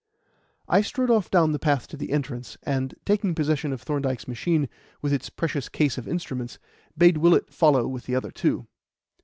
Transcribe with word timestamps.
I 0.67 0.81
strode 0.81 1.11
off 1.11 1.29
down 1.29 1.51
the 1.51 1.59
path 1.59 1.87
to 1.89 1.95
the 1.95 2.11
entrance, 2.11 2.57
and, 2.63 2.95
taking 3.05 3.35
possession 3.35 3.71
of 3.71 3.83
Thorndyke's 3.83 4.27
machine, 4.27 4.67
with 4.99 5.13
its 5.13 5.29
precious 5.29 5.69
case 5.69 5.95
of 5.95 6.07
instruments, 6.07 6.57
bade 6.97 7.17
Willett 7.17 7.53
follow 7.53 7.87
with 7.87 8.07
the 8.07 8.15
other 8.15 8.31
two. 8.31 8.65